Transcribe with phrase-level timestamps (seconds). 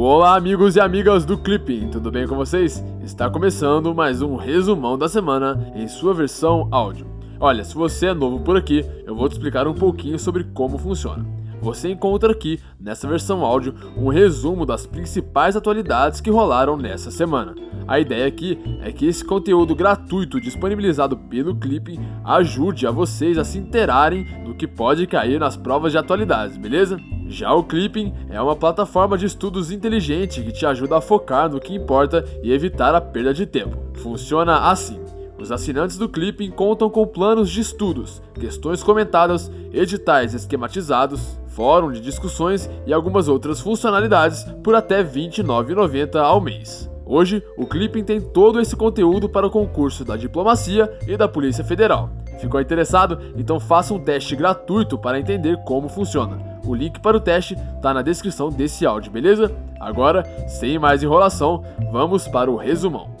[0.00, 2.84] Olá, amigos e amigas do Clipping, tudo bem com vocês?
[3.02, 7.04] Está começando mais um resumão da semana em sua versão áudio.
[7.40, 10.78] Olha, se você é novo por aqui, eu vou te explicar um pouquinho sobre como
[10.78, 11.26] funciona.
[11.60, 17.56] Você encontra aqui, nessa versão áudio, um resumo das principais atualidades que rolaram nessa semana.
[17.88, 23.42] A ideia aqui é que esse conteúdo gratuito disponibilizado pelo Clipping ajude a vocês a
[23.42, 27.00] se interarem do que pode cair nas provas de atualidades, beleza?
[27.28, 31.60] Já o Clipping é uma plataforma de estudos inteligente que te ajuda a focar no
[31.60, 33.76] que importa e evitar a perda de tempo.
[33.98, 34.98] Funciona assim.
[35.38, 42.00] Os assinantes do Clipping contam com planos de estudos, questões comentadas, editais esquematizados, fórum de
[42.00, 46.90] discussões e algumas outras funcionalidades por até R$ 29,90 ao mês.
[47.04, 51.62] Hoje, o Clipping tem todo esse conteúdo para o concurso da Diplomacia e da Polícia
[51.62, 52.10] Federal.
[52.38, 53.18] Ficou interessado?
[53.36, 56.57] Então faça um teste gratuito para entender como funciona.
[56.68, 59.50] O link para o teste está na descrição desse áudio, beleza?
[59.80, 63.16] Agora, sem mais enrolação, vamos para o resumão.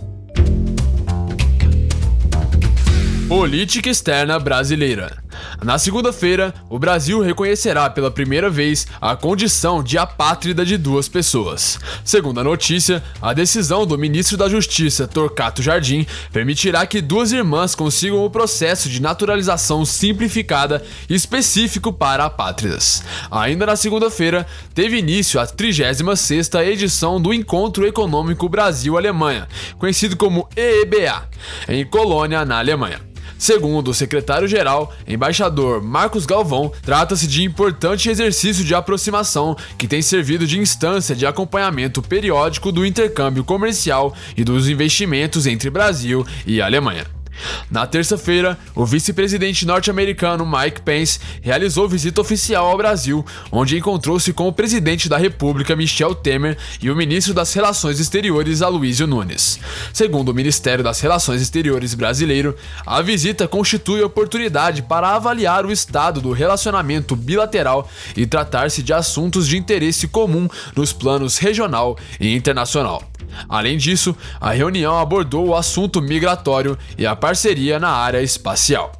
[3.26, 5.16] Política externa brasileira.
[5.62, 11.78] Na segunda-feira, o Brasil reconhecerá pela primeira vez a condição de apátrida de duas pessoas.
[12.04, 17.74] Segundo a notícia, a decisão do ministro da Justiça, Torcato Jardim, permitirá que duas irmãs
[17.74, 23.02] consigam o processo de naturalização simplificada específico para apátridas.
[23.30, 31.28] Ainda na segunda-feira, teve início a 36ª edição do Encontro Econômico Brasil-Alemanha, conhecido como EEBA,
[31.68, 33.00] em Colônia, na Alemanha.
[33.38, 40.46] Segundo o secretário-geral, embaixador Marcos Galvão, trata-se de importante exercício de aproximação que tem servido
[40.46, 47.17] de instância de acompanhamento periódico do intercâmbio comercial e dos investimentos entre Brasil e Alemanha.
[47.70, 54.48] Na terça-feira, o vice-presidente norte-americano Mike Pence realizou visita oficial ao Brasil, onde encontrou-se com
[54.48, 59.58] o presidente da República Michel Temer e o ministro das Relações Exteriores Aloysio Nunes.
[59.92, 62.56] Segundo o Ministério das Relações Exteriores brasileiro,
[62.86, 69.46] a visita constitui oportunidade para avaliar o estado do relacionamento bilateral e tratar-se de assuntos
[69.46, 73.02] de interesse comum nos planos regional e internacional.
[73.48, 78.97] Além disso, a reunião abordou o assunto migratório e a parceria na área espacial.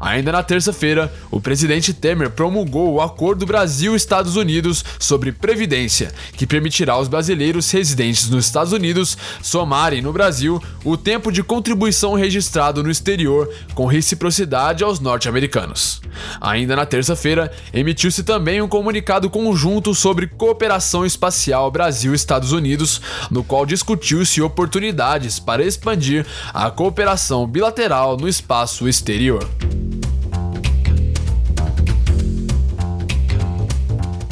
[0.00, 6.94] Ainda na terça-feira, o presidente Temer promulgou o Acordo Brasil-Estados Unidos sobre Previdência, que permitirá
[6.94, 12.90] aos brasileiros residentes nos Estados Unidos somarem no Brasil o tempo de contribuição registrado no
[12.90, 16.00] exterior com reciprocidade aos norte-americanos.
[16.40, 23.00] Ainda na terça-feira, emitiu-se também um comunicado conjunto sobre cooperação espacial Brasil-Estados Unidos,
[23.30, 29.46] no qual discutiu-se oportunidades para expandir a cooperação bilateral no espaço exterior.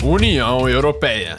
[0.06, 1.38] União Europeia.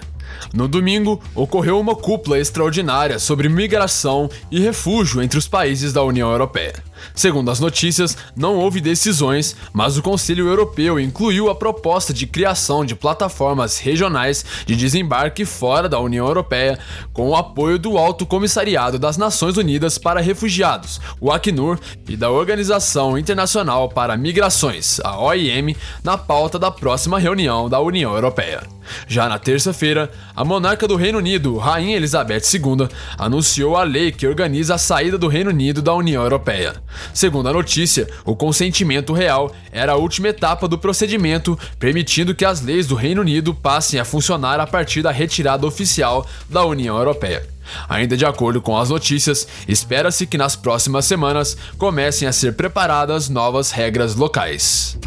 [0.52, 6.32] No domingo, ocorreu uma cúpula extraordinária sobre migração e refúgio entre os países da União
[6.32, 6.74] Europeia.
[7.14, 12.86] Segundo as notícias, não houve decisões, mas o Conselho Europeu incluiu a proposta de criação
[12.86, 16.80] de plataformas regionais de desembarque fora da União Europeia,
[17.14, 22.30] com o apoio do Alto Comissariado das Nações Unidas para Refugiados, o Acnur, e da
[22.30, 28.75] Organização Internacional para Migrações, a OIM, na pauta da próxima reunião da União Europeia.
[29.08, 32.88] Já na terça-feira, a monarca do Reino Unido, Rainha Elizabeth II,
[33.18, 36.76] anunciou a lei que organiza a saída do Reino Unido da União Europeia.
[37.14, 42.62] Segundo a notícia, o consentimento real era a última etapa do procedimento, permitindo que as
[42.62, 47.48] leis do Reino Unido passem a funcionar a partir da retirada oficial da União Europeia.
[47.90, 53.30] Ainda de acordo com as notícias, espera-se que nas próximas semanas comecem a ser preparadas
[53.30, 54.98] novas regras locais.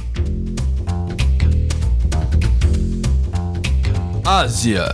[4.31, 4.87] Ásia.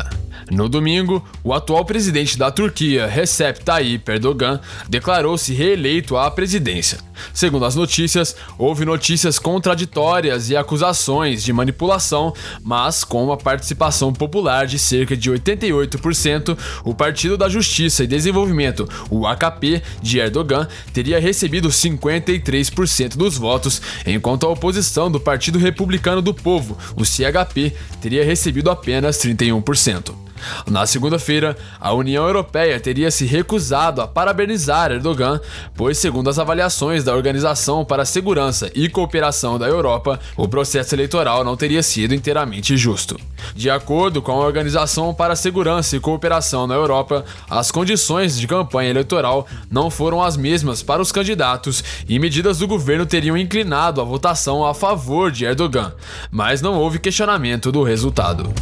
[0.49, 6.99] No domingo, o atual presidente da Turquia, Recep Tayyip Erdogan, declarou-se reeleito à presidência.
[7.33, 12.33] Segundo as notícias, houve notícias contraditórias e acusações de manipulação,
[12.63, 18.89] mas com uma participação popular de cerca de 88%, o Partido da Justiça e Desenvolvimento,
[19.11, 26.23] o AKP, de Erdogan, teria recebido 53% dos votos, enquanto a oposição do Partido Republicano
[26.23, 30.25] do Povo, o CHP, teria recebido apenas 31%.
[30.67, 35.41] Na segunda-feira, a União Europeia teria se recusado a parabenizar Erdogan,
[35.75, 40.95] pois, segundo as avaliações da Organização para a Segurança e Cooperação da Europa, o processo
[40.95, 43.19] eleitoral não teria sido inteiramente justo.
[43.55, 48.47] De acordo com a Organização para a Segurança e Cooperação na Europa, as condições de
[48.47, 54.01] campanha eleitoral não foram as mesmas para os candidatos e medidas do governo teriam inclinado
[54.01, 55.93] a votação a favor de Erdogan,
[56.31, 58.53] mas não houve questionamento do resultado.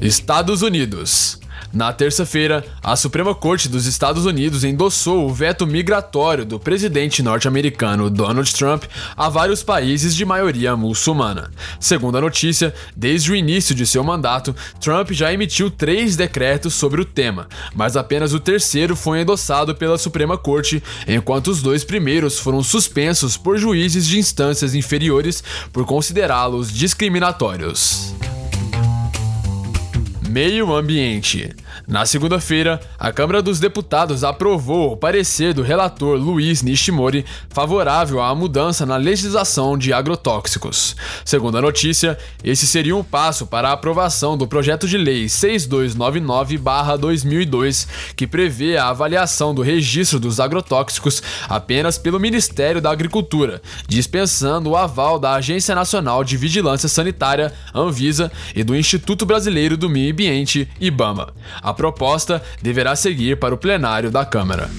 [0.00, 1.39] Estados Unidos.
[1.72, 8.10] Na terça-feira, a Suprema Corte dos Estados Unidos endossou o veto migratório do presidente norte-americano
[8.10, 8.84] Donald Trump
[9.16, 11.48] a vários países de maioria muçulmana.
[11.78, 17.02] Segundo a notícia, desde o início de seu mandato, Trump já emitiu três decretos sobre
[17.02, 22.36] o tema, mas apenas o terceiro foi endossado pela Suprema Corte, enquanto os dois primeiros
[22.36, 28.12] foram suspensos por juízes de instâncias inferiores por considerá-los discriminatórios.
[30.30, 31.50] Meio Ambiente.
[31.88, 38.32] Na segunda-feira, a Câmara dos Deputados aprovou o parecer do relator Luiz Nishimori favorável à
[38.32, 40.94] mudança na legislação de agrotóxicos.
[41.24, 47.88] Segundo a notícia, esse seria um passo para a aprovação do projeto de lei 6299-2002,
[48.14, 54.76] que prevê a avaliação do registro dos agrotóxicos apenas pelo Ministério da Agricultura, dispensando o
[54.76, 60.68] aval da Agência Nacional de Vigilância Sanitária, Anvisa, e do Instituto Brasileiro do Meio Ambiente,
[60.78, 61.32] IBAMA.
[61.62, 64.70] A proposta deverá seguir para o plenário da Câmara.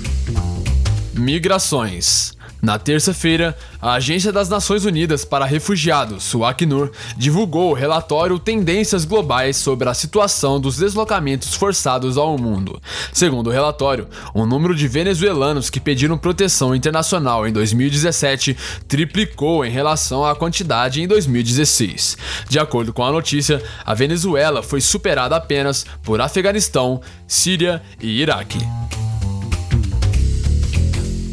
[1.15, 2.38] Migrações.
[2.62, 9.04] Na terça-feira, a Agência das Nações Unidas para Refugiados, o Acnur, divulgou o relatório Tendências
[9.04, 12.80] Globais sobre a situação dos deslocamentos forçados ao mundo.
[13.12, 18.56] Segundo o relatório, o número de venezuelanos que pediram proteção internacional em 2017
[18.88, 22.16] triplicou em relação à quantidade em 2016.
[22.48, 28.60] De acordo com a notícia, a Venezuela foi superada apenas por Afeganistão, Síria e Iraque.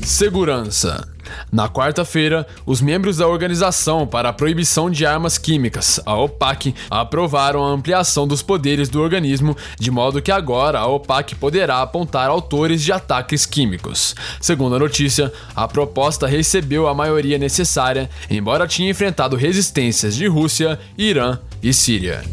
[0.08, 1.06] Segurança.
[1.52, 7.62] Na quarta-feira, os membros da Organização para a Proibição de Armas Químicas, a OPAC, aprovaram
[7.62, 12.82] a ampliação dos poderes do organismo, de modo que agora a OPAC poderá apontar autores
[12.82, 14.14] de ataques químicos.
[14.40, 20.80] Segundo a notícia, a proposta recebeu a maioria necessária, embora tinha enfrentado resistências de Rússia,
[20.96, 22.24] Irã e Síria.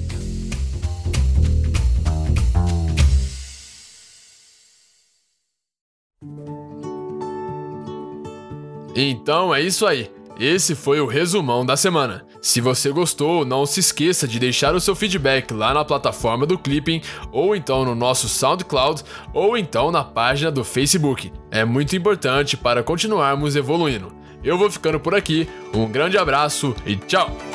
[8.95, 10.09] Então é isso aí.
[10.39, 12.25] Esse foi o resumão da semana.
[12.41, 16.59] Se você gostou, não se esqueça de deixar o seu feedback lá na plataforma do
[16.59, 17.01] Clipping,
[17.31, 19.03] ou então no nosso SoundCloud,
[19.33, 21.31] ou então na página do Facebook.
[21.49, 24.13] É muito importante para continuarmos evoluindo.
[24.43, 27.54] Eu vou ficando por aqui, um grande abraço e tchau!